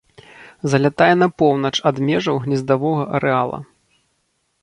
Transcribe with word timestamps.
Залятае 0.71 1.09
на 1.23 1.25
поўнач 1.41 1.73
ад 1.91 1.95
межаў 2.07 2.35
гнездавога 2.47 3.03
арэала. 3.17 3.59